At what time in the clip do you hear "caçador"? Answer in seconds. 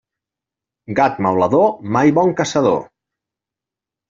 2.41-2.81